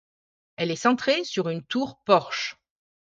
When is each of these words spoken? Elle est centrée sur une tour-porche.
Elle 0.55 0.71
est 0.71 0.75
centrée 0.77 1.23
sur 1.23 1.47
une 1.47 1.61
tour-porche. 1.61 2.57